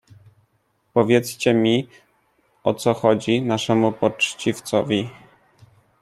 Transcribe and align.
"Powiedzcie 0.93 1.53
mi 1.53 1.87
o 2.63 2.73
co 2.73 2.93
to 2.93 2.99
chodzi 2.99 3.41
naszemu 3.41 3.91
poczciwcowi?" 3.91 5.09